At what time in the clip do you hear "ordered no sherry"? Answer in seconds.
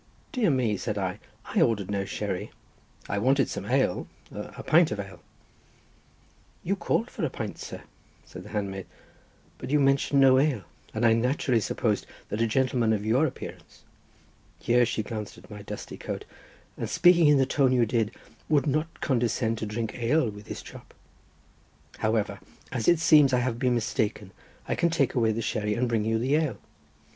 1.61-2.49